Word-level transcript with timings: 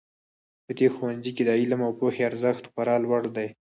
په 0.65 0.71
دې 0.77 0.87
ښوونځي 0.95 1.31
کې 1.35 1.43
د 1.45 1.49
علم 1.59 1.81
او 1.87 1.91
پوهې 1.99 2.21
ارزښت 2.29 2.63
خورا 2.71 2.95
لوړ 3.03 3.23
ده 3.35 3.45